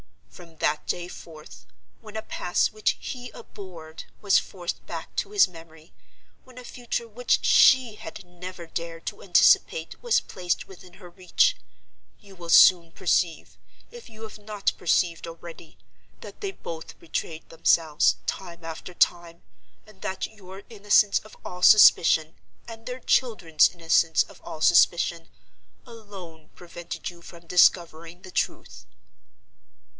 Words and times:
From 0.31 0.57
that 0.57 0.87
day 0.87 1.07
forth—when 1.07 2.17
a 2.17 2.23
past 2.23 2.73
which 2.73 2.97
he 2.99 3.29
abhorred 3.29 4.05
was 4.21 4.39
forced 4.39 4.83
back 4.87 5.15
to 5.17 5.29
his 5.31 5.47
memory; 5.47 5.93
when 6.43 6.57
a 6.57 6.63
future 6.63 7.07
which 7.07 7.45
she 7.45 7.95
had 7.95 8.25
never 8.25 8.65
dared 8.65 9.05
to 9.07 9.21
anticipate 9.21 10.01
was 10.01 10.19
placed 10.19 10.67
within 10.67 10.93
her 10.93 11.11
reach—you 11.11 12.35
will 12.35 12.49
soon 12.49 12.91
perceive, 12.91 13.59
if 13.91 14.09
you 14.09 14.23
have 14.23 14.39
not 14.39 14.71
perceived 14.79 15.27
already, 15.27 15.77
that 16.21 16.41
they 16.41 16.51
both 16.51 16.97
betrayed 16.97 17.47
themselves, 17.49 18.15
time 18.25 18.65
after 18.65 18.95
time; 18.95 19.43
and 19.85 20.01
that 20.01 20.25
your 20.25 20.63
innocence 20.71 21.19
of 21.19 21.37
all 21.45 21.61
suspicion, 21.61 22.33
and 22.67 22.87
their 22.87 22.99
children's 22.99 23.69
innocence 23.69 24.23
of 24.23 24.41
all 24.41 24.61
suspicion, 24.61 25.29
alone 25.85 26.49
prevented 26.55 27.11
you 27.11 27.21
from 27.21 27.45
discovering 27.45 28.23
the 28.23 28.31
truth. 28.31 28.87